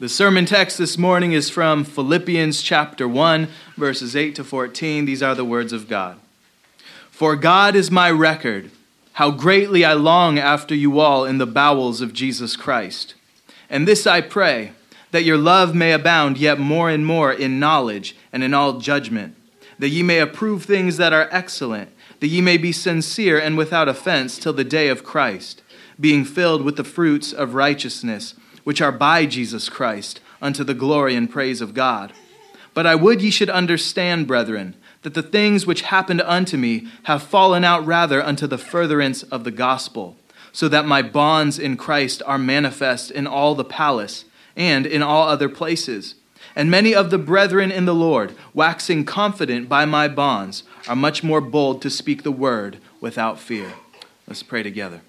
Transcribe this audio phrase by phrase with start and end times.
[0.00, 5.04] The sermon text this morning is from Philippians chapter 1, verses 8 to 14.
[5.04, 6.18] These are the words of God.
[7.10, 8.70] For God is my record,
[9.12, 13.12] how greatly I long after you all in the bowels of Jesus Christ.
[13.68, 14.72] And this I pray,
[15.10, 19.36] that your love may abound yet more and more in knowledge and in all judgment,
[19.78, 21.90] that ye may approve things that are excellent,
[22.20, 25.60] that ye may be sincere and without offense till the day of Christ,
[26.00, 28.34] being filled with the fruits of righteousness
[28.64, 32.12] which are by Jesus Christ, unto the glory and praise of God.
[32.74, 37.22] But I would ye should understand, brethren, that the things which happened unto me have
[37.22, 40.16] fallen out rather unto the furtherance of the gospel,
[40.52, 44.24] so that my bonds in Christ are manifest in all the palace
[44.56, 46.16] and in all other places.
[46.56, 51.22] And many of the brethren in the Lord, waxing confident by my bonds, are much
[51.22, 53.74] more bold to speak the word without fear.
[54.26, 55.02] Let's pray together.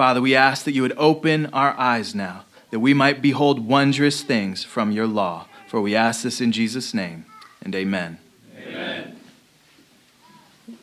[0.00, 4.22] Father, we ask that you would open our eyes now, that we might behold wondrous
[4.22, 5.46] things from your law.
[5.68, 7.26] For we ask this in Jesus' name,
[7.60, 8.18] and amen.
[8.66, 9.20] Amen.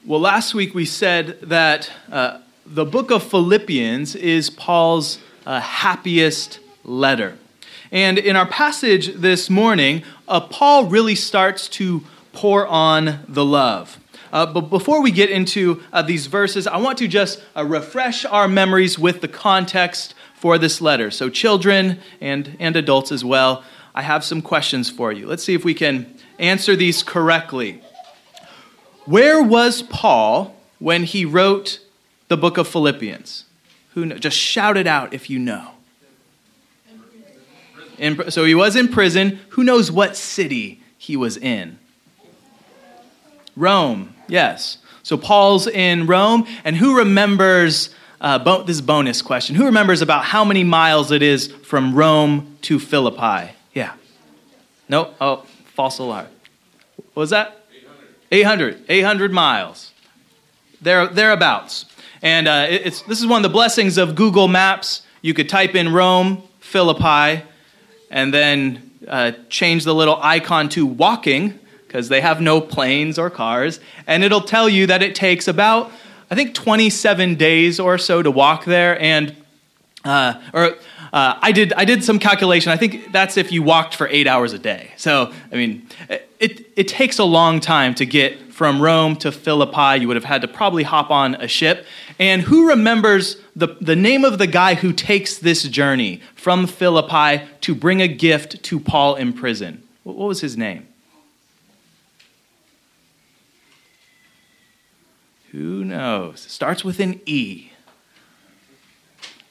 [0.06, 6.60] Well, last week we said that uh, the book of Philippians is Paul's uh, happiest
[6.84, 7.40] letter.
[7.92, 14.00] And in our passage this morning, uh, Paul really starts to pour on the love.
[14.32, 18.26] Uh, but before we get into uh, these verses, I want to just uh, refresh
[18.26, 21.10] our memories with the context for this letter.
[21.12, 23.64] So, children and, and adults as well,
[23.96, 25.28] I have some questions for you.
[25.28, 27.82] Let's see if we can answer these correctly.
[29.06, 31.80] Where was Paul when he wrote
[32.28, 33.46] the book of Philippians?
[33.94, 34.06] Who?
[34.14, 35.72] Just shout it out if you know.
[37.98, 39.40] In, so he was in prison.
[39.50, 41.80] Who knows what city he was in?
[43.56, 44.78] Rome, yes.
[45.04, 47.90] So Paul's in Rome, and who remembers?
[48.20, 49.56] Uh, bo- this bonus question.
[49.56, 53.54] Who remembers about how many miles it is from Rome to Philippi?
[53.76, 53.94] Yeah.
[54.90, 55.14] Nope.
[55.22, 56.26] Oh, false alarm.
[56.96, 57.64] What was that?
[58.32, 58.86] 800.
[58.90, 59.92] 800 miles.
[60.82, 61.86] There, thereabouts.
[62.22, 65.04] And uh, it's, this is one of the blessings of Google Maps.
[65.22, 67.44] You could type in Rome, Philippi,
[68.10, 73.30] and then uh, change the little icon to walking because they have no planes or
[73.30, 73.80] cars.
[74.06, 75.92] And it'll tell you that it takes about,
[76.30, 79.02] I think, 27 days or so to walk there.
[79.02, 79.36] And,
[80.04, 80.76] uh, or,
[81.14, 82.72] uh, I did I did some calculation.
[82.72, 84.92] I think that's if you walked for eight hours a day.
[84.98, 85.88] So I mean,
[86.40, 90.02] it it takes a long time to get from Rome to Philippi.
[90.02, 91.86] You would have had to probably hop on a ship.
[92.20, 97.46] And who remembers the the name of the guy who takes this journey from Philippi
[97.62, 99.84] to bring a gift to Paul in prison?
[100.04, 100.88] What was his name?
[105.52, 106.46] Who knows?
[106.46, 107.72] It starts with an E.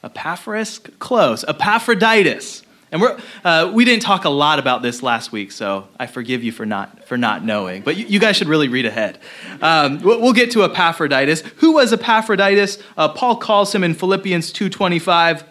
[0.05, 0.79] Epaphras?
[0.99, 1.45] Close.
[1.45, 2.63] Epaphroditus.
[2.93, 6.45] And we're, uh, we didn't talk a lot about this last week, so I forgive
[6.45, 7.83] you for not, for not knowing.
[7.83, 9.19] But you, you guys should really read ahead.
[9.61, 11.41] Um, we'll get to Epaphroditus.
[11.57, 12.79] Who was Epaphroditus?
[12.97, 15.43] Uh, Paul calls him in Philippians 2.25,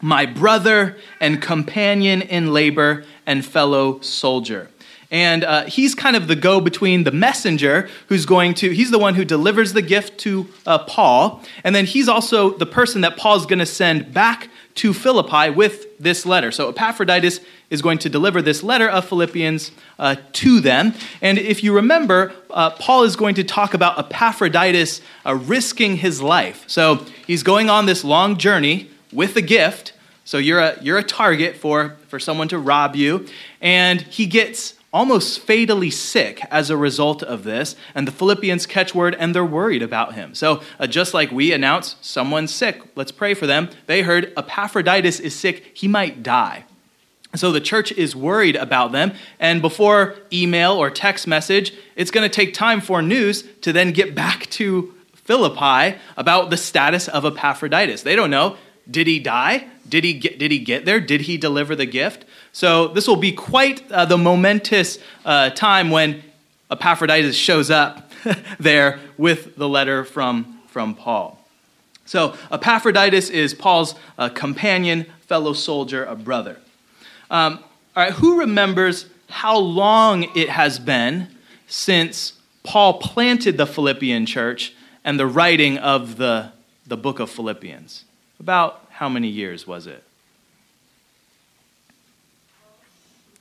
[0.00, 4.70] my brother and companion in labor and fellow soldier.
[5.10, 8.98] And uh, he's kind of the go between the messenger who's going to, he's the
[8.98, 11.42] one who delivers the gift to uh, Paul.
[11.64, 15.98] And then he's also the person that Paul's going to send back to Philippi with
[15.98, 16.52] this letter.
[16.52, 17.40] So Epaphroditus
[17.70, 20.94] is going to deliver this letter of Philippians uh, to them.
[21.20, 26.22] And if you remember, uh, Paul is going to talk about Epaphroditus uh, risking his
[26.22, 26.64] life.
[26.68, 29.92] So he's going on this long journey with a gift.
[30.24, 33.26] So you're a, you're a target for, for someone to rob you.
[33.60, 37.76] And he gets almost fatally sick as a result of this.
[37.94, 40.34] And the Philippians catch word and they're worried about him.
[40.34, 45.20] So, uh, just like we announce someone's sick, let's pray for them, they heard Epaphroditus
[45.20, 46.64] is sick, he might die.
[47.36, 49.12] So the church is worried about them.
[49.38, 53.92] And before email or text message, it's going to take time for news to then
[53.92, 58.02] get back to Philippi about the status of Epaphroditus.
[58.02, 58.56] They don't know.
[58.90, 59.66] Did he die?
[59.88, 61.00] Did he get, did he get there?
[61.00, 62.24] Did he deliver the gift?
[62.52, 66.22] So this will be quite uh, the momentous uh, time when
[66.70, 68.10] Epaphroditus shows up
[68.60, 71.44] there with the letter from, from Paul.
[72.04, 76.58] So Epaphroditus is Paul's uh, companion, fellow soldier, a brother.
[77.30, 77.62] Um,
[77.96, 81.28] all right, who remembers how long it has been
[81.68, 82.32] since
[82.64, 86.52] Paul planted the Philippian church and the writing of the,
[86.86, 88.04] the book of Philippians?
[88.40, 90.02] About how many years was it?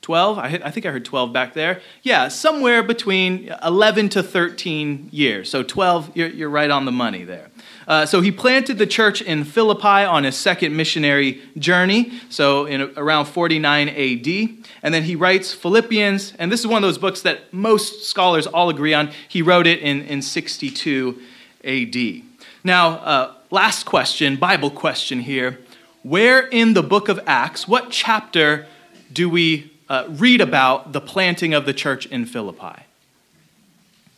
[0.01, 0.39] 12?
[0.39, 1.81] I, I think I heard 12 back there.
[2.03, 5.49] Yeah, somewhere between 11 to 13 years.
[5.49, 7.49] So 12, you're, you're right on the money there.
[7.87, 12.91] Uh, so he planted the church in Philippi on his second missionary journey, so in
[12.97, 14.65] around 49 AD.
[14.83, 18.47] And then he writes Philippians, and this is one of those books that most scholars
[18.47, 19.11] all agree on.
[19.27, 21.19] He wrote it in, in 62
[21.63, 22.28] AD.
[22.63, 25.59] Now, uh, last question, Bible question here.
[26.03, 28.67] Where in the book of Acts, what chapter
[29.11, 32.83] do we uh, read about the planting of the church in Philippi?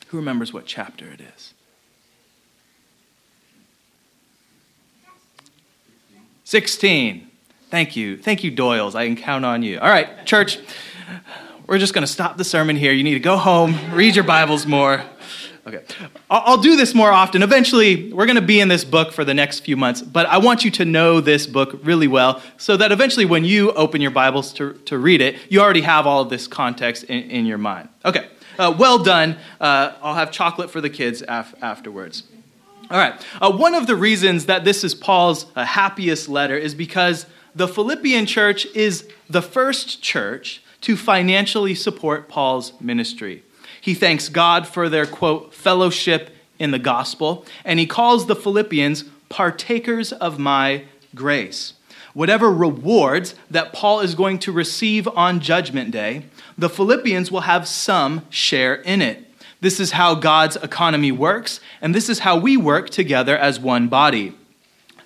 [0.07, 1.53] Who remembers what chapter it is?
[6.43, 7.29] 16.
[7.69, 8.17] Thank you.
[8.17, 8.93] Thank you, Doyles.
[8.93, 9.79] I can count on you.
[9.79, 10.59] All right, church,
[11.65, 12.91] we're just going to stop the sermon here.
[12.91, 15.01] You need to go home, read your Bibles more.
[15.67, 15.83] Okay.
[16.29, 17.43] I'll do this more often.
[17.43, 20.39] Eventually, we're going to be in this book for the next few months, but I
[20.39, 24.11] want you to know this book really well so that eventually, when you open your
[24.11, 27.59] Bibles to, to read it, you already have all of this context in, in your
[27.59, 27.89] mind.
[28.03, 28.27] Okay.
[28.57, 29.37] Uh, well done.
[29.59, 32.23] Uh, I'll have chocolate for the kids af- afterwards.
[32.89, 33.13] All right.
[33.39, 37.67] Uh, one of the reasons that this is Paul's uh, happiest letter is because the
[37.67, 43.43] Philippian church is the first church to financially support Paul's ministry.
[43.81, 46.29] He thanks God for their, quote, fellowship
[46.59, 50.85] in the gospel, and he calls the Philippians partakers of my
[51.15, 51.73] grace.
[52.13, 56.25] Whatever rewards that Paul is going to receive on Judgment Day,
[56.57, 59.25] the Philippians will have some share in it.
[59.61, 63.87] This is how God's economy works, and this is how we work together as one
[63.87, 64.35] body.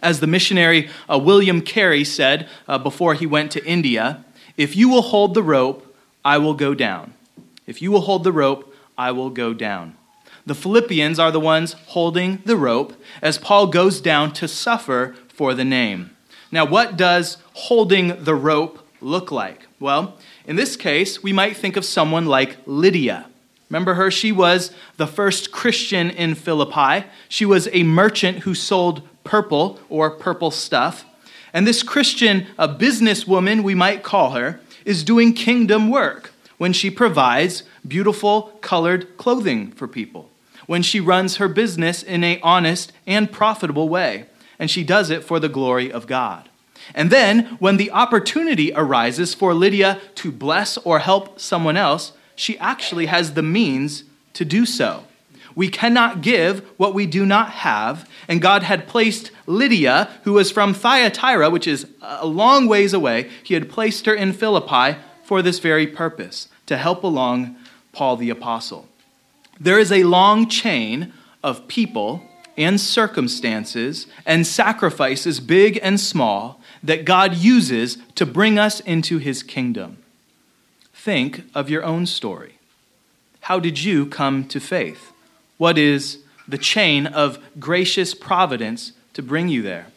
[0.01, 4.25] As the missionary uh, William Carey said uh, before he went to India,
[4.57, 7.13] if you will hold the rope, I will go down.
[7.67, 9.95] If you will hold the rope, I will go down.
[10.45, 15.53] The Philippians are the ones holding the rope as Paul goes down to suffer for
[15.53, 16.11] the name.
[16.51, 19.67] Now, what does holding the rope look like?
[19.79, 23.25] Well, in this case, we might think of someone like Lydia.
[23.69, 24.11] Remember her?
[24.11, 27.07] She was the first Christian in Philippi.
[27.27, 31.05] She was a merchant who sold purple or purple stuff.
[31.51, 36.89] And this Christian, a businesswoman, we might call her, is doing kingdom work when she
[36.89, 40.29] provides beautiful colored clothing for people,
[40.65, 44.25] when she runs her business in a honest and profitable way,
[44.57, 46.49] and she does it for the glory of God.
[46.93, 52.57] And then, when the opportunity arises for Lydia to bless or help someone else, she
[52.59, 54.03] actually has the means
[54.33, 55.05] to do so.
[55.55, 60.51] We cannot give what we do not have, and God had placed Lydia, who was
[60.51, 65.41] from Thyatira, which is a long ways away, He had placed her in Philippi for
[65.41, 67.57] this very purpose, to help along
[67.91, 68.87] Paul the Apostle.
[69.59, 71.11] There is a long chain
[71.43, 72.23] of people
[72.57, 79.43] and circumstances and sacrifices, big and small, that God uses to bring us into His
[79.43, 79.97] kingdom.
[80.93, 82.59] Think of your own story.
[83.41, 85.11] How did you come to faith?
[85.57, 89.87] What is the chain of gracious providence to bring you there?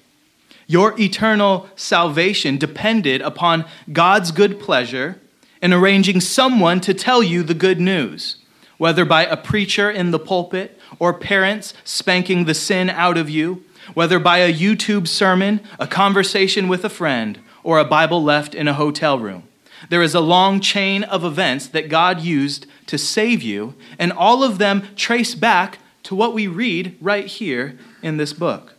[0.71, 5.19] Your eternal salvation depended upon God's good pleasure
[5.63, 8.37] in arranging someone to tell you the good news,
[8.77, 13.65] whether by a preacher in the pulpit or parents spanking the sin out of you,
[13.95, 18.69] whether by a YouTube sermon, a conversation with a friend, or a Bible left in
[18.69, 19.45] a hotel room.
[19.89, 24.45] There is a long chain of events that God used to save you, and all
[24.45, 28.75] of them trace back to what we read right here in this book.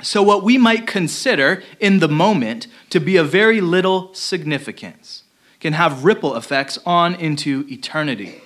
[0.00, 5.24] So, what we might consider in the moment to be of very little significance
[5.58, 8.40] can have ripple effects on into eternity.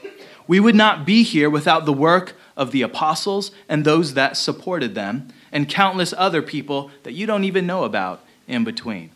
[0.46, 4.94] We would not be here without the work of the apostles and those that supported
[4.94, 9.10] them, and countless other people that you don't even know about in between.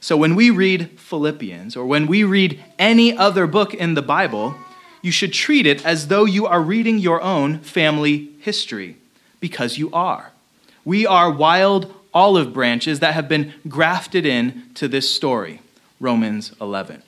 [0.00, 4.54] So when we read Philippians or when we read any other book in the Bible,
[5.02, 8.96] you should treat it as though you are reading your own family history,
[9.40, 10.32] because you are.
[10.88, 15.60] We are wild olive branches that have been grafted in to this story,
[16.00, 17.02] Romans 11.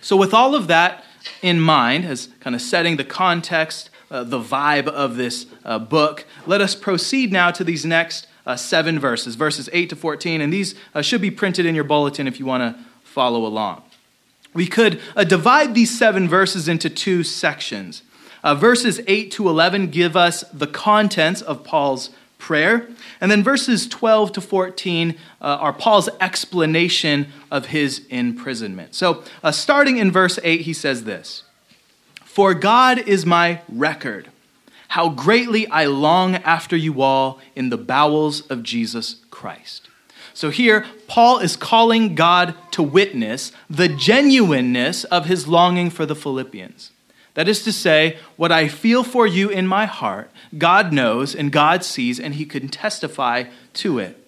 [0.00, 1.02] So, with all of that
[1.42, 6.26] in mind, as kind of setting the context, uh, the vibe of this uh, book,
[6.46, 10.52] let us proceed now to these next uh, seven verses, verses 8 to 14, and
[10.52, 13.82] these uh, should be printed in your bulletin if you want to follow along.
[14.54, 18.04] We could uh, divide these seven verses into two sections.
[18.44, 22.10] Uh, verses 8 to 11 give us the contents of Paul's
[22.46, 22.86] prayer,
[23.20, 28.94] and then verses 12 to 14 uh, are Paul's explanation of his imprisonment.
[28.94, 31.42] So, uh, starting in verse 8, he says this
[32.24, 34.30] For God is my record
[34.88, 39.88] how greatly I long after you all in the bowels of Jesus Christ.
[40.32, 46.14] So here, Paul is calling God to witness the genuineness of his longing for the
[46.14, 46.92] Philippians.
[47.36, 51.52] That is to say, what I feel for you in my heart, God knows and
[51.52, 54.18] God sees, and he can testify to it.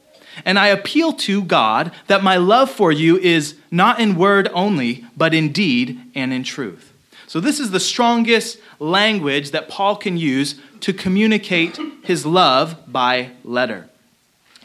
[0.44, 5.06] And I appeal to God that my love for you is not in word only,
[5.16, 6.92] but in deed and in truth.
[7.26, 13.30] So, this is the strongest language that Paul can use to communicate his love by
[13.42, 13.88] letter.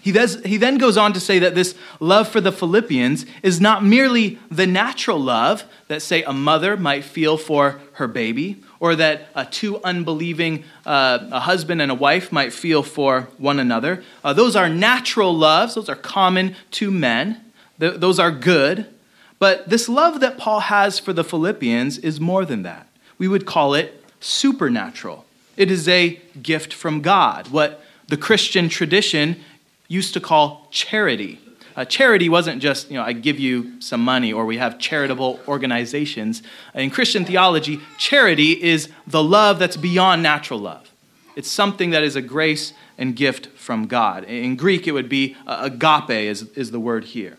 [0.04, 3.86] He, he then goes on to say that this love for the Philippians is not
[3.86, 9.30] merely the natural love that, say, a mother might feel for her baby, or that
[9.34, 14.04] a two unbelieving uh, a husband and a wife might feel for one another.
[14.26, 17.40] Uh, those are natural loves, those are common to men,
[17.80, 18.88] Th- those are good.
[19.40, 22.88] But this love that Paul has for the Philippians is more than that.
[23.18, 25.26] We would call it supernatural.
[25.56, 29.40] It is a gift from God, what the Christian tradition
[29.94, 31.40] used to call charity.
[31.76, 35.40] Uh, charity wasn't just, you know, I give you some money or we have charitable
[35.48, 36.44] organizations.
[36.76, 40.92] In Christian theology, charity is the love that's beyond natural love.
[41.36, 44.24] It's something that is a grace and gift from God.
[44.26, 47.38] In Greek, it would be uh, agape, is, is the word here.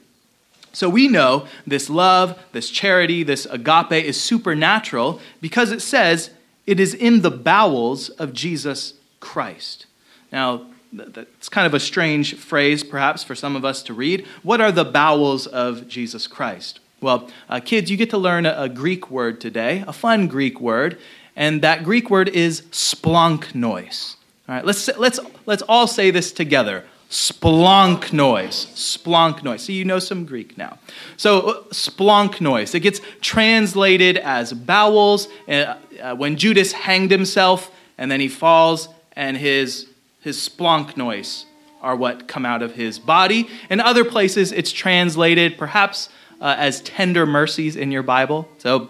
[0.72, 6.30] So we know this love, this charity, this agape is supernatural because it says
[6.66, 9.86] it is in the bowels of Jesus Christ.
[10.32, 14.26] Now, that's kind of a strange phrase, perhaps, for some of us to read.
[14.42, 16.80] What are the bowels of Jesus Christ?
[17.00, 20.60] Well, uh, kids, you get to learn a, a, Greek word today, a fun Greek
[20.60, 20.98] word,
[21.36, 24.16] and that Greek word is splanchnois.
[24.48, 26.84] All right, let's, let's, let's all say this together.
[27.10, 28.66] Splanchnois.
[28.74, 29.60] Splanchnois.
[29.60, 30.78] So you know some Greek now.
[31.16, 32.74] So uh, splanchnois.
[32.74, 35.28] It gets translated as bowels.
[35.46, 39.86] Uh, uh, when Judas hanged himself and then he falls and his
[40.24, 41.44] his splanchnois
[41.82, 43.46] are what come out of his body.
[43.68, 46.08] In other places, it's translated perhaps
[46.40, 48.48] uh, as tender mercies in your Bible.
[48.56, 48.88] So,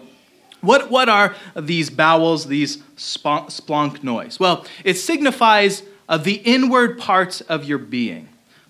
[0.61, 4.39] what, what are these bowels, these splanchnois?
[4.39, 8.29] Well, it signifies uh, the inward parts of your being,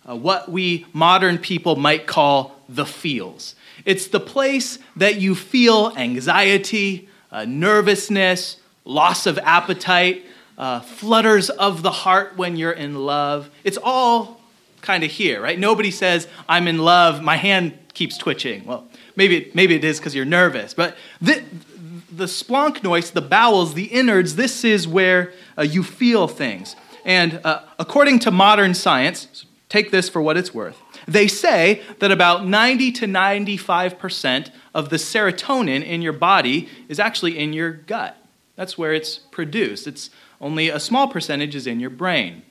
[0.10, 3.56] uh, what we modern people might call the feels.
[3.86, 10.26] It's the place that you feel anxiety, uh, nervousness, loss of appetite,
[10.58, 13.50] uh, flutters of the heart when you're in love.
[13.64, 14.42] It's all
[14.82, 15.60] kind of here, right?
[15.60, 18.66] Nobody says, I'm in love, my hand keeps twitching.
[18.66, 21.44] Well, maybe, maybe it is because you're nervous, but the,
[22.12, 26.76] the splanchnois, the bowels, the innards, this is where uh, you feel things.
[27.04, 32.12] And uh, according to modern science, take this for what it's worth, they say that
[32.12, 38.18] about 90 to 95% of the serotonin in your body is actually in your gut.
[38.56, 39.88] That's where it's produced.
[39.88, 40.10] It's
[40.46, 42.44] only a small percentage is in your brain.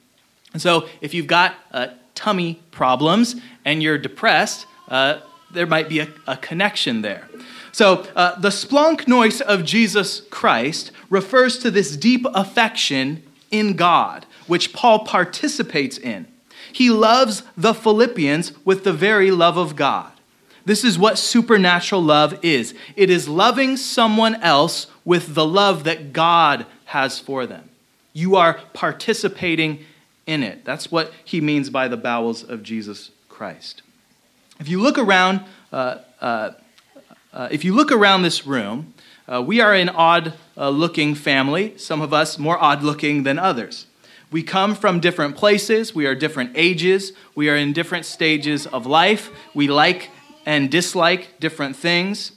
[0.53, 5.21] And so, if you've got uh, tummy problems and you're depressed, uh,
[5.53, 7.29] there might be a, a connection there.
[7.71, 13.23] So, uh, the splanchnois of Jesus Christ refers to this deep affection
[13.53, 16.27] in God, which Paul participates in.
[16.73, 20.11] He loves the Philippians with the very love of God.
[20.65, 26.13] This is what supernatural love is it is loving someone else with the love that
[26.13, 27.71] God has for them.
[28.15, 29.85] You are participating
[30.25, 30.65] in it.
[30.65, 33.83] That's what he means by the bowels of Jesus Christ.
[34.61, 35.41] If you look around,
[35.73, 36.53] uh, uh,
[37.33, 38.95] uh, if you look around this room,
[39.27, 41.77] uh, we are an odd-looking uh, family.
[41.77, 43.87] Some of us more odd-looking than others.
[44.31, 45.95] We come from different places.
[45.95, 47.13] We are different ages.
[47.35, 49.31] We are in different stages of life.
[49.55, 50.11] We like
[50.47, 52.33] and dislike different things.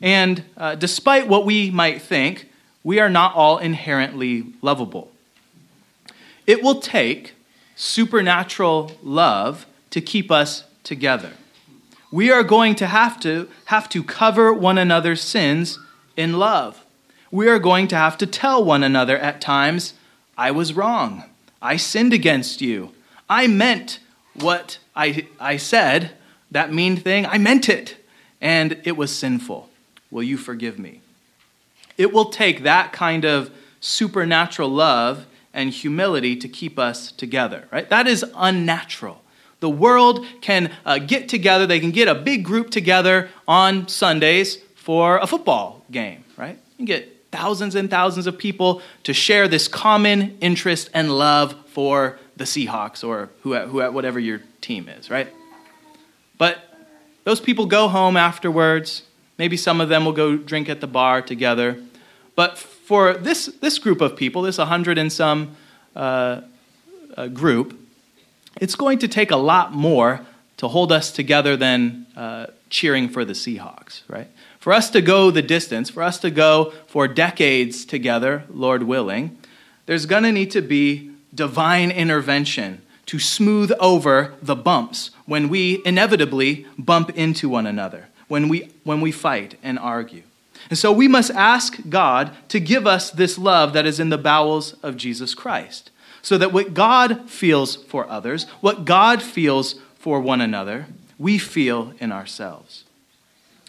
[0.00, 2.48] And uh, despite what we might think,
[2.84, 5.10] we are not all inherently lovable.
[6.46, 7.34] It will take
[7.74, 11.32] supernatural love to keep us together.
[12.12, 15.78] We are going to have to have to cover one another's sins
[16.16, 16.84] in love.
[17.30, 19.94] We are going to have to tell one another at times,
[20.38, 21.24] I was wrong.
[21.60, 22.92] I sinned against you.
[23.28, 23.98] I meant
[24.34, 26.12] what I, I said,
[26.50, 27.96] that mean thing, I meant it,
[28.40, 29.68] and it was sinful.
[30.10, 31.00] Will you forgive me?
[31.98, 33.50] It will take that kind of
[33.80, 35.26] supernatural love
[35.56, 37.88] and humility to keep us together, right?
[37.88, 39.22] That is unnatural.
[39.60, 44.58] The world can uh, get together, they can get a big group together on Sundays
[44.74, 46.60] for a football game, right?
[46.76, 52.18] You get thousands and thousands of people to share this common interest and love for
[52.36, 55.32] the Seahawks or who, who, whatever your team is, right?
[56.36, 56.58] But
[57.24, 59.02] those people go home afterwards.
[59.38, 61.82] Maybe some of them will go drink at the bar together.
[62.34, 65.56] But for this, this group of people, this 100 and some
[65.96, 66.42] uh,
[67.16, 67.76] uh, group,
[68.60, 70.24] it's going to take a lot more
[70.58, 74.28] to hold us together than uh, cheering for the Seahawks, right?
[74.60, 79.36] For us to go the distance, for us to go for decades together, Lord willing,
[79.86, 85.82] there's going to need to be divine intervention to smooth over the bumps when we
[85.84, 90.22] inevitably bump into one another, when we, when we fight and argue.
[90.68, 94.18] And so we must ask God to give us this love that is in the
[94.18, 95.90] bowels of Jesus Christ,
[96.22, 100.86] so that what God feels for others, what God feels for one another,
[101.18, 102.84] we feel in ourselves.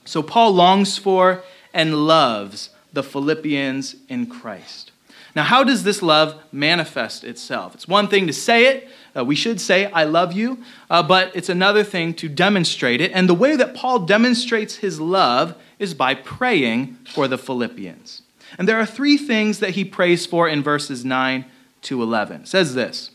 [0.06, 4.92] So Paul longs for and loves the Philippians in Christ.
[5.36, 7.76] Now, how does this love manifest itself?
[7.76, 8.90] It's one thing to say it.
[9.18, 10.60] Uh, we should say, I love you,
[10.90, 13.12] uh, but it's another thing to demonstrate it.
[13.14, 18.22] And the way that Paul demonstrates his love is by praying for the Philippians.
[18.58, 21.46] And there are three things that he prays for in verses 9
[21.84, 22.42] to 11.
[22.42, 23.12] It says this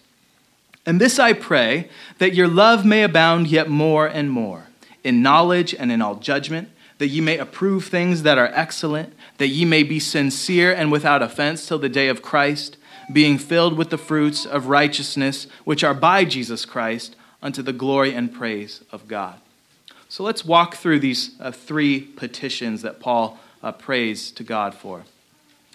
[0.84, 4.68] And this I pray, that your love may abound yet more and more,
[5.04, 6.68] in knowledge and in all judgment,
[6.98, 11.22] that ye may approve things that are excellent, that ye may be sincere and without
[11.22, 12.76] offense till the day of Christ,
[13.10, 18.14] being filled with the fruits of righteousness which are by Jesus Christ, unto the glory
[18.14, 19.40] and praise of God.
[20.08, 25.04] So let's walk through these uh, three petitions that Paul uh, prays to God for.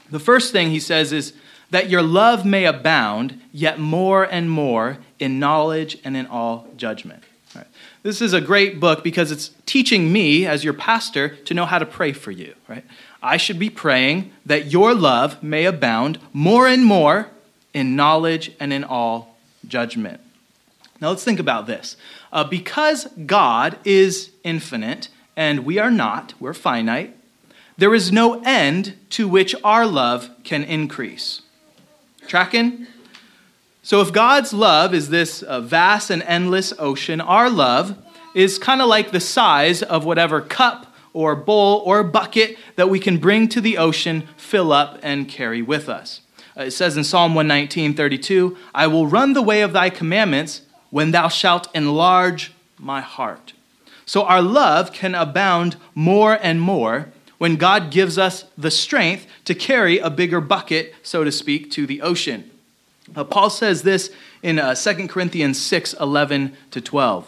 [0.09, 1.33] The first thing he says is
[1.69, 7.23] that your love may abound, yet more and more in knowledge and in all judgment.
[7.55, 7.67] Right.
[8.03, 11.79] This is a great book because it's teaching me, as your pastor, to know how
[11.79, 12.53] to pray for you.
[12.69, 12.85] Right?
[13.27, 17.29] I should be praying that your love may abound more and more
[17.73, 20.21] in knowledge and in all judgment.
[21.01, 21.97] Now let's think about this.
[22.31, 27.17] Uh, because God is infinite and we are not, we're finite,
[27.77, 31.41] there is no end to which our love can increase.
[32.27, 32.87] Tracking?
[33.83, 37.97] So if God's love is this uh, vast and endless ocean, our love
[38.33, 40.86] is kind of like the size of whatever cup
[41.17, 45.63] or bowl or bucket that we can bring to the ocean, fill up, and carry
[45.63, 46.21] with us.
[46.55, 50.61] Uh, it says in Psalm 119, 32, I will run the way of thy commandments
[50.91, 53.53] when thou shalt enlarge my heart.
[54.05, 57.09] So our love can abound more and more
[57.39, 61.87] when God gives us the strength to carry a bigger bucket, so to speak, to
[61.87, 62.51] the ocean.
[63.15, 64.11] Uh, Paul says this
[64.43, 67.27] in uh, 2 Corinthians 6 11 to 12.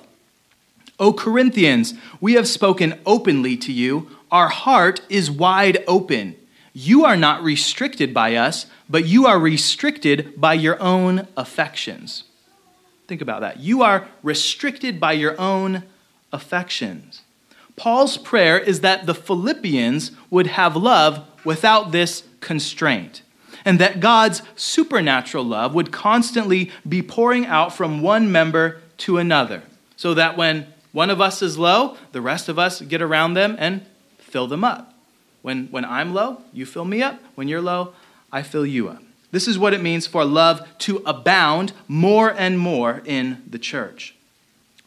[0.99, 4.09] O Corinthians, we have spoken openly to you.
[4.31, 6.35] Our heart is wide open.
[6.73, 12.25] You are not restricted by us, but you are restricted by your own affections.
[13.07, 13.59] Think about that.
[13.59, 15.83] You are restricted by your own
[16.31, 17.21] affections.
[17.75, 23.21] Paul's prayer is that the Philippians would have love without this constraint,
[23.63, 29.63] and that God's supernatural love would constantly be pouring out from one member to another,
[29.95, 33.55] so that when one of us is low, the rest of us get around them
[33.59, 33.85] and
[34.17, 34.93] fill them up.
[35.41, 37.19] When, when I'm low, you fill me up.
[37.35, 37.93] When you're low,
[38.31, 39.01] I fill you up.
[39.31, 44.15] This is what it means for love to abound more and more in the church.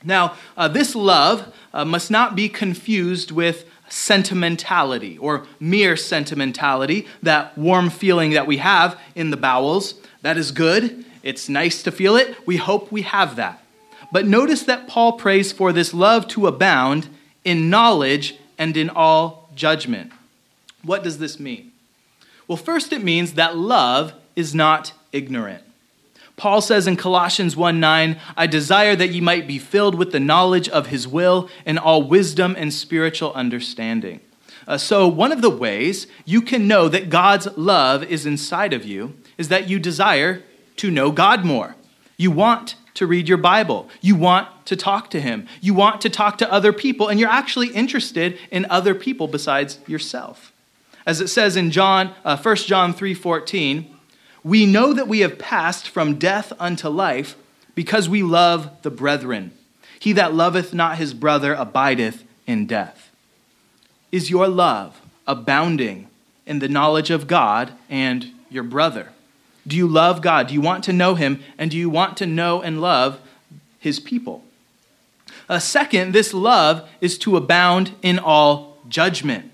[0.04, 7.56] Now, uh, this love uh, must not be confused with sentimentality or mere sentimentality, that
[7.56, 9.94] warm feeling that we have in the bowels.
[10.22, 11.04] That is good.
[11.22, 12.36] It's nice to feel it.
[12.46, 13.61] We hope we have that.
[14.12, 17.08] But notice that Paul prays for this love to abound
[17.44, 20.12] in knowledge and in all judgment.
[20.82, 21.72] What does this mean?
[22.46, 25.64] Well, first, it means that love is not ignorant.
[26.36, 30.20] Paul says in Colossians 1 9, I desire that ye might be filled with the
[30.20, 34.20] knowledge of his will and all wisdom and spiritual understanding.
[34.66, 38.84] Uh, so, one of the ways you can know that God's love is inside of
[38.84, 40.42] you is that you desire
[40.76, 41.76] to know God more.
[42.16, 43.88] You want to read your Bible.
[44.00, 45.46] You want to talk to him.
[45.60, 49.78] You want to talk to other people, and you're actually interested in other people besides
[49.86, 50.52] yourself.
[51.06, 53.96] As it says in John, uh, 1 John 3 14,
[54.44, 57.36] we know that we have passed from death unto life
[57.74, 59.52] because we love the brethren.
[59.98, 63.10] He that loveth not his brother abideth in death.
[64.10, 66.08] Is your love abounding
[66.44, 69.11] in the knowledge of God and your brother?
[69.66, 70.48] Do you love God?
[70.48, 71.42] Do you want to know him?
[71.58, 73.20] And do you want to know and love
[73.78, 74.42] his people?
[75.48, 79.50] A second, this love is to abound in all judgment.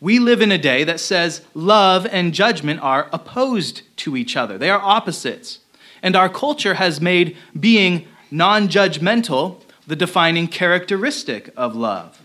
[0.00, 4.58] We live in a day that says love and judgment are opposed to each other,
[4.58, 5.60] they are opposites.
[6.02, 12.20] And our culture has made being non judgmental the defining characteristic of love.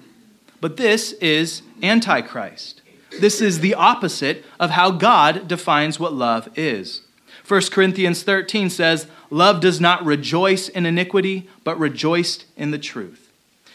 [0.59, 2.80] But this is Antichrist.
[3.19, 7.01] This is the opposite of how God defines what love is.
[7.47, 13.29] 1 Corinthians 13 says, Love does not rejoice in iniquity, but rejoiced in the truth.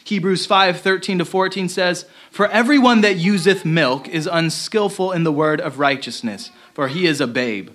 [0.05, 5.33] Hebrews 5 13 to 14 says, For everyone that useth milk is unskillful in the
[5.33, 7.71] word of righteousness, for he is a babe.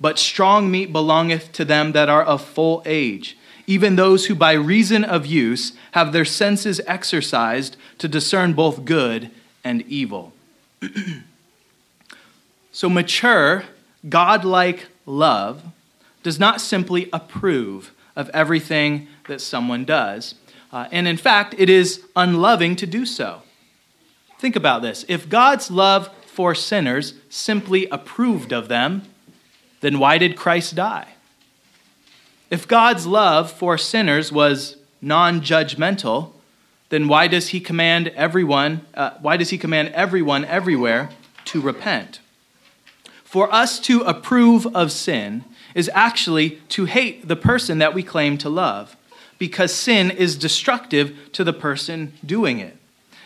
[0.00, 4.52] But strong meat belongeth to them that are of full age, even those who by
[4.52, 9.30] reason of use have their senses exercised to discern both good
[9.64, 10.32] and evil.
[12.72, 13.64] so, mature,
[14.08, 15.62] godlike love
[16.22, 20.34] does not simply approve of everything that someone does.
[20.72, 23.42] Uh, and in fact, it is unloving to do so.
[24.38, 25.04] Think about this.
[25.08, 29.02] If God's love for sinners simply approved of them,
[29.80, 31.08] then why did Christ die?
[32.50, 36.32] If God's love for sinners was non judgmental,
[36.92, 41.08] then why does he command everyone, uh, why does he command everyone everywhere
[41.46, 42.20] to repent?
[43.24, 45.42] For us to approve of sin
[45.74, 48.94] is actually to hate the person that we claim to love,
[49.38, 52.76] because sin is destructive to the person doing it.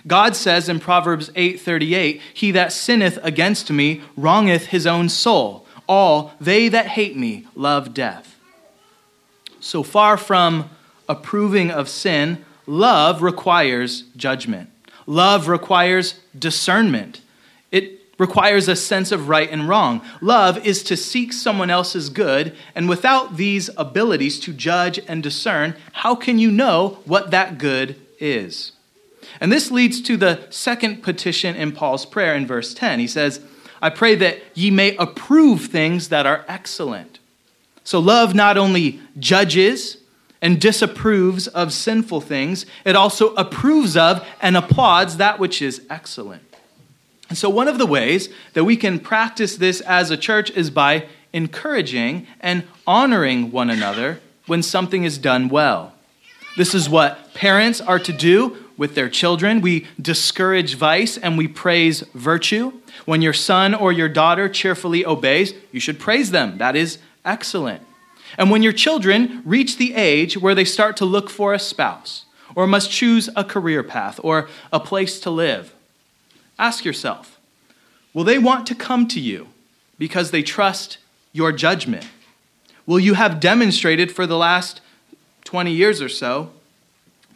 [0.06, 5.66] God says in Proverbs 8:38, "He that sinneth against me wrongeth his own soul.
[5.88, 8.36] All they that hate me love death."
[9.58, 10.70] So far from
[11.08, 14.70] approving of sin, love requires judgment.
[15.06, 17.20] Love requires discernment.
[17.70, 20.02] It requires a sense of right and wrong.
[20.20, 25.76] Love is to seek someone else's good, and without these abilities to judge and discern,
[25.92, 28.72] how can you know what that good is?
[29.40, 32.98] And this leads to the second petition in Paul's prayer in verse 10.
[33.00, 33.40] He says,
[33.82, 37.18] I pray that ye may approve things that are excellent.
[37.84, 39.98] So love not only judges
[40.46, 46.40] and disapproves of sinful things, it also approves of and applauds that which is excellent.
[47.28, 50.70] And so, one of the ways that we can practice this as a church is
[50.70, 55.92] by encouraging and honoring one another when something is done well.
[56.56, 59.60] This is what parents are to do with their children.
[59.60, 62.72] We discourage vice and we praise virtue.
[63.04, 66.58] When your son or your daughter cheerfully obeys, you should praise them.
[66.58, 67.82] That is excellent.
[68.38, 72.24] And when your children reach the age where they start to look for a spouse,
[72.54, 75.74] or must choose a career path, or a place to live,
[76.58, 77.38] Ask yourself
[78.12, 79.48] will they want to come to you
[79.98, 80.98] because they trust
[81.32, 82.06] your judgment?
[82.86, 84.80] Will you have demonstrated for the last
[85.44, 86.50] 20 years or so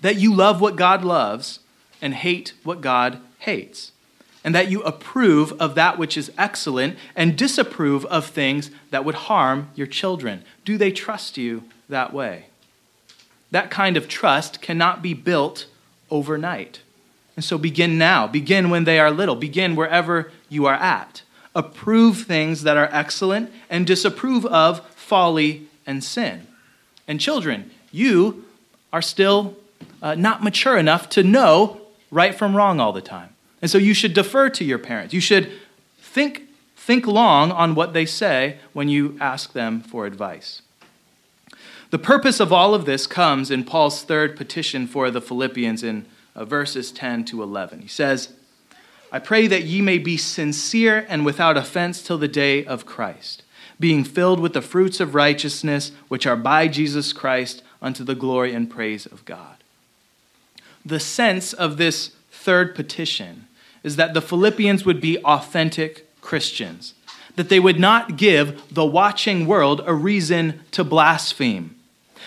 [0.00, 1.61] that you love what God loves
[2.00, 3.92] and hate what God hates?
[4.42, 9.14] And that you approve of that which is excellent and disapprove of things that would
[9.14, 10.44] harm your children?
[10.64, 12.46] Do they trust you that way?
[13.50, 15.66] That kind of trust cannot be built
[16.11, 16.81] overnight.
[17.37, 18.26] And so begin now.
[18.26, 19.37] Begin when they are little.
[19.37, 21.22] Begin wherever you are at.
[21.55, 26.46] Approve things that are excellent and disapprove of folly and sin.
[27.09, 28.44] And children, you
[28.92, 29.57] are still
[30.03, 33.31] uh, not mature enough to know right from wrong all the time.
[33.62, 35.12] And so you should defer to your parents.
[35.12, 35.53] You should
[35.99, 40.62] think, think long on what they say when you ask them for advice.
[41.90, 46.07] The purpose of all of this comes in Paul's third petition for the Philippians in
[46.37, 47.81] uh, verses 10 to 11.
[47.81, 48.33] He says,
[49.12, 53.42] I pray that ye may be sincere and without offense till the day of Christ,
[53.81, 58.55] being filled with the fruits of righteousness which are by Jesus Christ unto the glory
[58.55, 59.57] and praise of God.
[60.87, 63.49] The sense of this third petition
[63.83, 66.95] is that the Philippians would be authentic Christians,
[67.37, 71.77] that they would not give the watching world a reason to blaspheme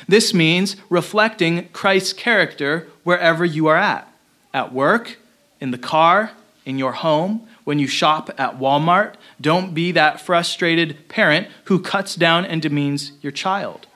[0.07, 4.07] this means reflecting Christ's character wherever you are at
[4.53, 5.17] at work,
[5.59, 6.31] in the car,
[6.63, 9.15] in your home, when you shop at Walmart.
[9.41, 13.87] Don't be that frustrated parent who cuts down and demeans your child.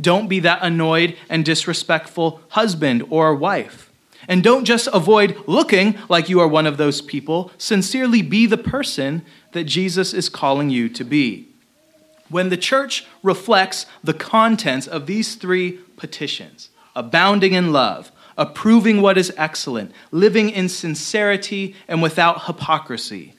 [0.00, 3.90] Don't be that annoyed and disrespectful husband or wife.
[4.28, 7.50] And don't just avoid looking like you are one of those people.
[7.58, 11.48] Sincerely be the person that Jesus is calling you to be.
[12.28, 19.18] When the church reflects the contents of these three petitions abounding in love, approving what
[19.18, 23.34] is excellent, living in sincerity and without hypocrisy,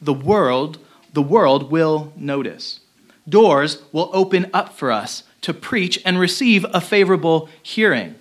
[0.00, 0.78] the world,
[1.12, 2.80] the world will notice.
[3.28, 8.14] Doors will open up for us to preach and receive a favorable hearing.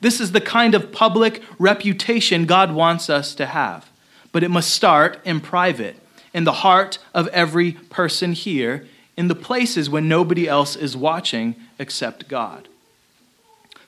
[0.00, 3.90] This is the kind of public reputation God wants us to have.
[4.32, 5.96] But it must start in private,
[6.32, 8.86] in the heart of every person here,
[9.16, 12.68] in the places when nobody else is watching except God.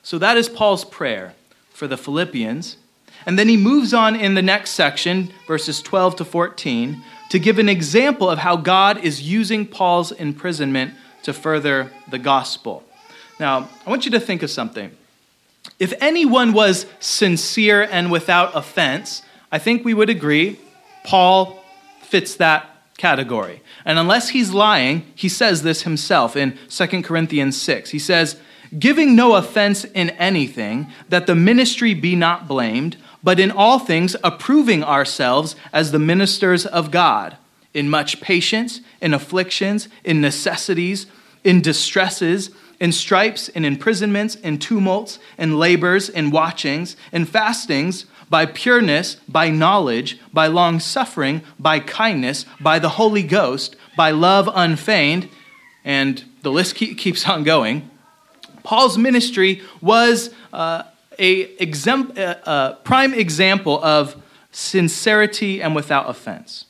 [0.03, 1.33] So that is Paul's prayer
[1.71, 2.77] for the Philippians.
[3.25, 7.57] And then he moves on in the next section, verses 12 to 14, to give
[7.57, 12.83] an example of how God is using Paul's imprisonment to further the gospel.
[13.39, 14.91] Now, I want you to think of something.
[15.83, 20.57] If anyone was sincere and without offense, I think we would agree
[21.03, 21.61] Paul
[22.03, 23.61] fits that category.
[23.83, 27.89] And unless he's lying, he says this himself in 2 Corinthians 6.
[27.89, 28.37] He says,
[28.79, 34.15] Giving no offense in anything, that the ministry be not blamed, but in all things
[34.23, 37.35] approving ourselves as the ministers of God,
[37.73, 41.07] in much patience, in afflictions, in necessities,
[41.43, 42.51] in distresses,
[42.83, 49.49] in stripes, in imprisonments, in tumults, in labors, in watchings, in fastings, by pureness, by
[49.49, 55.29] knowledge, by long suffering, by kindness, by the Holy Ghost, by love unfeigned,
[55.85, 57.89] and the list keeps on going.
[58.63, 60.83] Paul's ministry was uh,
[61.17, 66.65] a, exemp- a prime example of sincerity and without offense.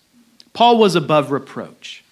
[0.53, 2.02] Paul was above reproach.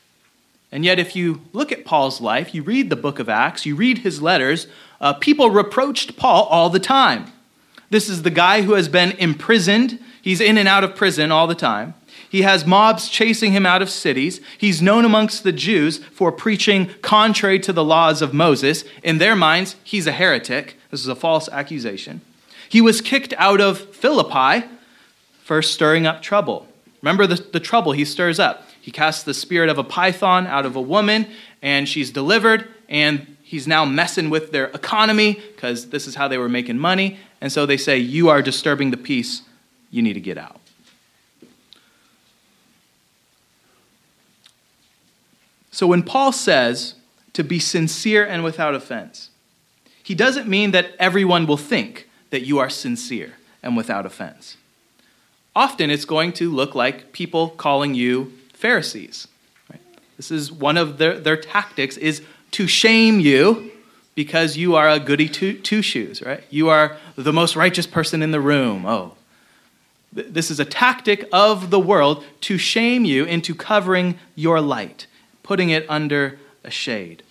[0.72, 3.76] And yet, if you look at Paul's life, you read the book of Acts, you
[3.76, 4.68] read his letters,
[5.02, 7.32] uh, people reproached Paul all the time.
[7.90, 10.00] This is the guy who has been imprisoned.
[10.22, 11.94] He's in and out of prison all the time.
[12.30, 14.40] He has mobs chasing him out of cities.
[14.58, 18.86] He's known amongst the Jews for preaching contrary to the laws of Moses.
[19.04, 20.78] In their minds, he's a heretic.
[20.90, 22.22] This is a false accusation.
[22.70, 24.66] He was kicked out of Philippi
[25.44, 26.68] for stirring up trouble.
[27.02, 28.66] Remember the, the trouble he stirs up.
[28.82, 31.28] He casts the spirit of a python out of a woman,
[31.62, 36.40] and she's delivered, and he's now messing with their economy because this is how they
[36.40, 37.20] were making money.
[37.40, 39.44] And so they say, You are disturbing the peace.
[39.92, 40.60] You need to get out.
[45.72, 46.96] So when Paul says
[47.34, 49.30] to be sincere and without offense,
[50.04, 54.58] he doesn't mean that everyone will think that you are sincere and without offense.
[55.56, 59.28] Often it's going to look like people calling you Pharisees.
[59.72, 59.82] Right?
[60.18, 62.22] This is one of their, their tactics is
[62.52, 63.72] to shame you
[64.14, 66.44] because you are a goody two, two shoes, right?
[66.52, 68.86] You are the most righteous person in the room.
[68.86, 69.16] Oh.
[70.14, 75.08] This is a tactic of the world to shame you into covering your light,
[75.42, 77.24] putting it under a shade.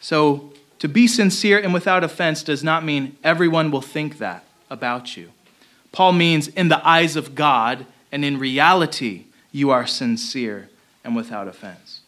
[0.00, 5.16] So, to be sincere and without offense does not mean everyone will think that about
[5.16, 5.30] you.
[5.92, 10.68] Paul means in the eyes of God and in reality, you are sincere
[11.04, 12.00] and without offense.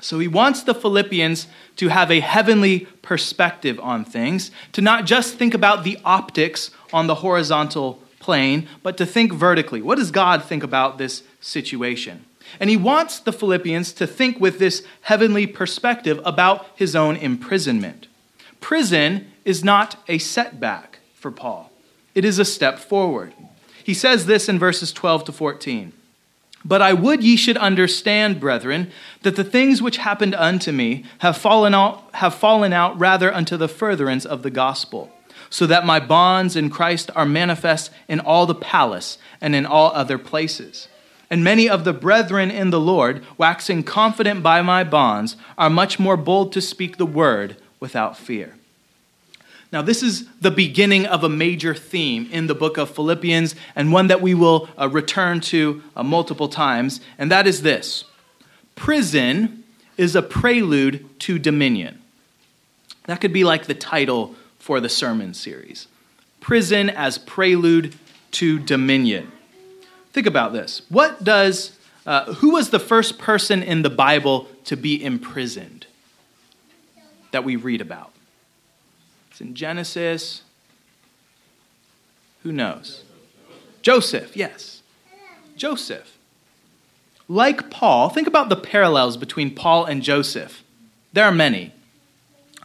[0.00, 5.34] So he wants the Philippians to have a heavenly perspective on things, to not just
[5.34, 9.82] think about the optics on the horizontal plane, but to think vertically.
[9.82, 12.24] What does God think about this situation?
[12.60, 18.06] And he wants the Philippians to think with this heavenly perspective about his own imprisonment.
[18.60, 21.72] Prison is not a setback for Paul,
[22.14, 23.34] it is a step forward.
[23.82, 25.92] He says this in verses 12 to 14.
[26.64, 28.90] But I would ye should understand, brethren,
[29.22, 33.56] that the things which happened unto me have fallen out, have fallen out rather unto
[33.56, 35.10] the furtherance of the gospel,
[35.48, 39.90] so that my bonds in Christ are manifest in all the palace and in all
[39.94, 40.88] other places.
[41.30, 45.98] And many of the brethren in the Lord, waxing confident by my bonds, are much
[45.98, 48.56] more bold to speak the word without fear.
[49.72, 53.92] Now, this is the beginning of a major theme in the book of Philippians, and
[53.92, 58.04] one that we will uh, return to uh, multiple times, and that is this
[58.74, 59.62] Prison
[59.96, 62.00] is a prelude to dominion.
[63.06, 65.86] That could be like the title for the sermon series
[66.40, 67.94] Prison as Prelude
[68.32, 69.30] to Dominion.
[70.12, 70.82] Think about this.
[70.88, 75.86] What does, uh, who was the first person in the Bible to be imprisoned
[77.30, 78.12] that we read about?
[79.40, 80.42] It's in Genesis.
[82.42, 83.04] Who knows?
[83.80, 84.82] Joseph, yes.
[85.56, 86.18] Joseph.
[87.26, 90.62] Like Paul, think about the parallels between Paul and Joseph.
[91.14, 91.72] There are many.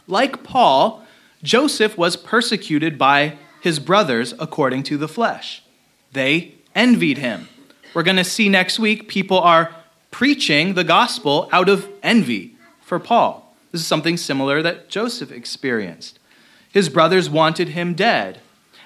[0.06, 1.02] Like Paul,
[1.42, 5.62] Joseph was persecuted by his brothers according to the flesh.
[6.12, 7.48] They envied him.
[7.94, 9.74] We're going to see next week people are
[10.10, 13.54] preaching the gospel out of envy for Paul.
[13.72, 16.18] This is something similar that Joseph experienced.
[16.76, 18.38] His brothers wanted him dead.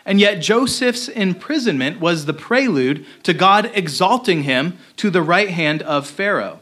[0.07, 5.83] And yet, Joseph's imprisonment was the prelude to God exalting him to the right hand
[5.83, 6.61] of Pharaoh.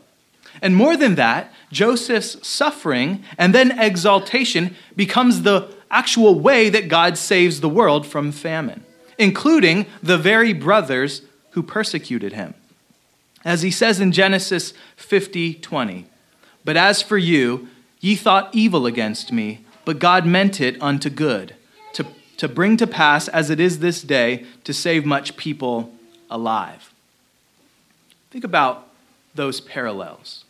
[0.63, 7.19] And more than that, Joseph's suffering and then exaltation becomes the actual way that God
[7.19, 8.83] saves the world from famine,
[9.19, 12.55] including the very brothers who persecuted him.
[13.45, 16.07] As he says in Genesis 50 20,
[16.65, 17.69] But as for you,
[18.01, 21.55] ye thought evil against me but God meant it unto good,
[21.95, 22.05] to,
[22.37, 25.91] to bring to pass, as it is this day, to save much people
[26.29, 26.93] alive.
[28.31, 28.89] Think about
[29.35, 30.45] those parallels.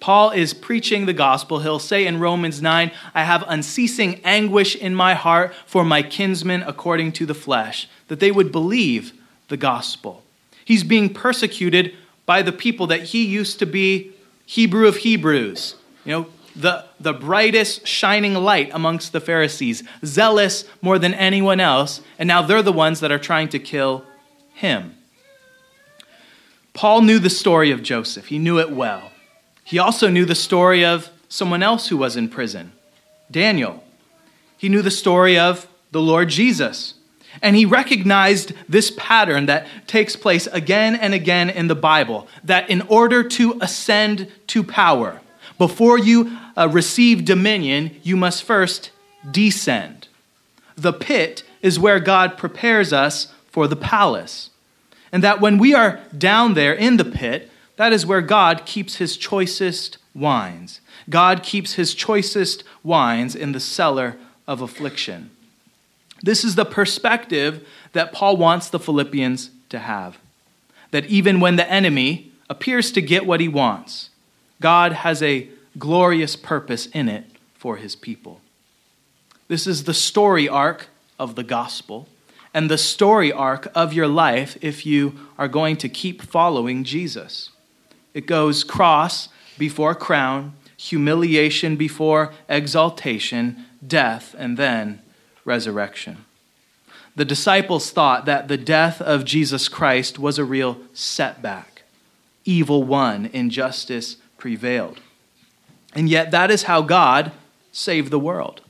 [0.00, 1.60] Paul is preaching the gospel.
[1.60, 6.62] He'll say in Romans 9, I have unceasing anguish in my heart for my kinsmen
[6.62, 9.14] according to the flesh, that they would believe
[9.48, 10.24] the gospel.
[10.62, 11.94] He's being persecuted
[12.26, 14.12] by the people that he used to be
[14.44, 20.98] Hebrew of Hebrews, you know, the, the brightest shining light amongst the Pharisees, zealous more
[20.98, 24.04] than anyone else, and now they're the ones that are trying to kill
[24.54, 24.96] him.
[26.74, 29.12] Paul knew the story of Joseph, he knew it well.
[29.64, 32.72] He also knew the story of someone else who was in prison,
[33.30, 33.82] Daniel.
[34.58, 36.94] He knew the story of the Lord Jesus.
[37.40, 42.68] And he recognized this pattern that takes place again and again in the Bible that
[42.68, 45.20] in order to ascend to power,
[45.56, 48.90] before you uh, receive dominion, you must first
[49.30, 50.08] descend.
[50.76, 54.50] The pit is where God prepares us for the palace.
[55.12, 58.96] And that when we are down there in the pit, that is where God keeps
[58.96, 60.80] his choicest wines.
[61.08, 65.30] God keeps his choicest wines in the cellar of affliction.
[66.22, 70.18] This is the perspective that Paul wants the Philippians to have.
[70.90, 74.10] That even when the enemy appears to get what he wants,
[74.60, 78.40] God has a glorious purpose in it for his people.
[79.48, 82.08] This is the story arc of the gospel
[82.54, 87.50] and the story arc of your life if you are going to keep following Jesus.
[88.14, 95.00] It goes cross before crown, humiliation before exaltation, death, and then
[95.44, 96.24] resurrection.
[97.14, 101.82] The disciples thought that the death of Jesus Christ was a real setback.
[102.44, 105.00] Evil won, injustice prevailed.
[105.94, 107.32] And yet, that is how God
[107.70, 108.62] saved the world.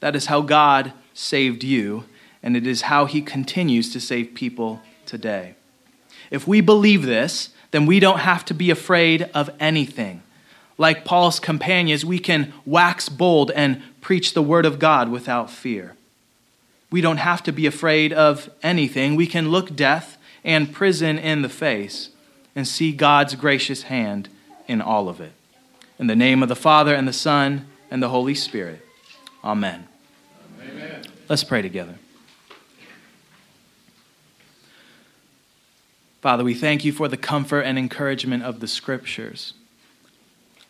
[0.00, 2.04] That is how God saved you,
[2.42, 5.54] and it is how He continues to save people today.
[6.30, 10.22] If we believe this, then we don't have to be afraid of anything.
[10.78, 15.94] Like Paul's companions, we can wax bold and preach the word of God without fear.
[16.90, 19.14] We don't have to be afraid of anything.
[19.14, 22.10] We can look death and prison in the face
[22.56, 24.28] and see God's gracious hand
[24.66, 25.32] in all of it.
[26.00, 28.80] In the name of the Father, and the Son, and the Holy Spirit.
[29.44, 29.86] Amen.
[30.58, 31.04] Amen.
[31.28, 31.96] Let's pray together.
[36.22, 39.52] Father, we thank you for the comfort and encouragement of the scriptures.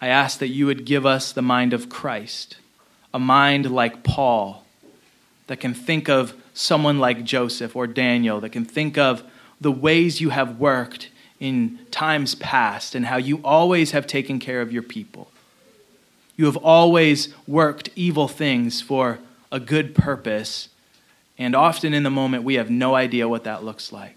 [0.00, 2.56] I ask that you would give us the mind of Christ,
[3.14, 4.64] a mind like Paul
[5.46, 9.22] that can think of someone like Joseph or Daniel, that can think of
[9.60, 11.09] the ways you have worked
[11.40, 15.30] in times past and how you always have taken care of your people.
[16.36, 19.18] You have always worked evil things for
[19.50, 20.68] a good purpose,
[21.38, 24.16] and often in the moment we have no idea what that looks like.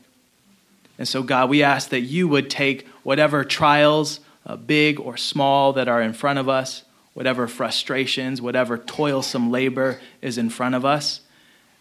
[0.98, 5.74] And so, God, we ask that you would take whatever trials, uh, big or small,
[5.74, 6.84] that are in front of us,
[7.14, 11.22] whatever frustrations, whatever toilsome labor is in front of us,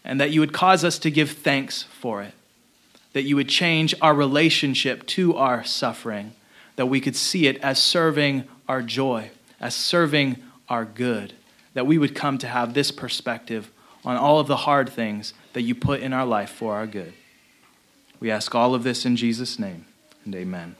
[0.05, 2.35] and that you would cause us to give thanks for it.
[3.13, 6.33] That you would change our relationship to our suffering,
[6.77, 10.37] that we could see it as serving our joy, as serving
[10.69, 11.35] our good,
[11.75, 13.71] that we would come to have this perspective
[14.05, 17.13] on all of the hard things that you put in our life for our good.
[18.19, 19.85] We ask all of this in Jesus' name,
[20.25, 20.77] and amen.